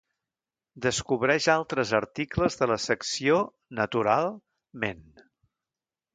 [0.85, 3.37] Descobreix altres articles de la secció
[3.83, 5.07] «Natural-ment».